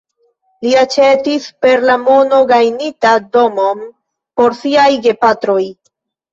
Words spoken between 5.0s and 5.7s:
gepatroj.